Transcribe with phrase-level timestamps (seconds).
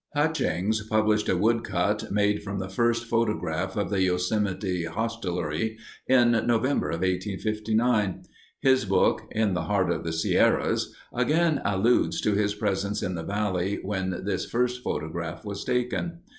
[0.15, 5.77] Hutchings published a woodcut made from the first photograph of the Yosemite hostelry
[6.07, 8.23] in November of 1859;
[8.61, 13.21] his book, In the Heart of the Sierras, again alludes to his presence in the
[13.21, 16.21] valley when this first photograph was taken.